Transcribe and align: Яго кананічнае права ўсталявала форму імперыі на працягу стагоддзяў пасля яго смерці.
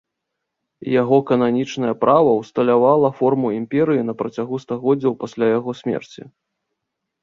Яго 1.01 1.19
кананічнае 1.31 1.91
права 2.07 2.31
ўсталявала 2.41 3.13
форму 3.21 3.47
імперыі 3.61 4.09
на 4.11 4.19
працягу 4.25 4.55
стагоддзяў 4.67 5.11
пасля 5.25 5.45
яго 5.57 5.71
смерці. 5.85 6.21